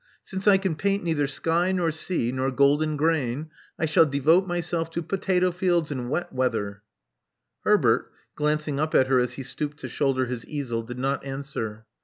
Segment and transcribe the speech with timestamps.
[0.23, 4.89] Since I can paint neither sky nor sea nor golden gfrain, I shall devote myself
[4.93, 6.81] to potato fields in wet weather."
[7.65, 11.85] Herbert, glancing up at her as he stooped to shoulder his easel, did not answer.